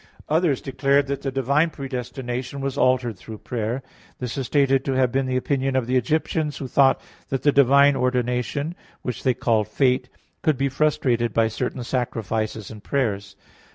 [0.29, 3.83] Others declared that the divine predestination was altered through prayer.
[4.17, 7.95] This is stated to have the opinion of the Egyptians, who thought that the divine
[7.95, 10.09] ordination, which they called fate,
[10.41, 13.35] could be frustrated by certain sacrifices and prayers.